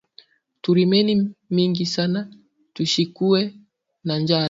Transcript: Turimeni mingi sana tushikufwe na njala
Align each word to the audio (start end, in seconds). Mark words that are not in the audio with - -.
Turimeni 0.63 1.13
mingi 1.55 1.85
sana 1.93 2.21
tushikufwe 2.73 3.41
na 4.05 4.15
njala 4.21 4.39